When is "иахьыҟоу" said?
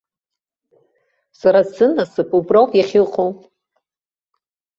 2.75-3.31